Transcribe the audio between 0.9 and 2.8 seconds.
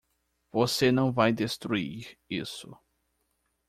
não vai destruir isso!